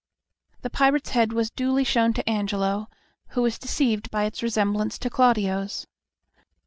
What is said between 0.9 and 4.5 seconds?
head was duly shown to Angelo, who was deceived by its